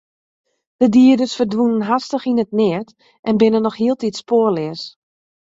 De 0.81 0.87
dieders 0.95 1.35
ferdwûnen 1.37 1.87
hastich 1.89 2.25
yn 2.31 2.43
it 2.43 2.55
neat 2.59 2.89
en 3.27 3.39
binne 3.39 3.59
noch 3.61 3.79
hieltyd 3.79 4.15
spoarleas. 4.21 4.81